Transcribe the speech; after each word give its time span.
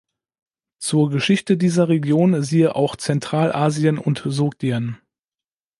Zur 0.79 1.11
Geschichte 1.11 1.57
dieser 1.57 1.87
Region 1.87 2.41
siehe 2.41 2.73
auch 2.75 2.95
Zentralasien 2.95 3.99
und 3.99 4.23
Sogdien. 4.25 4.97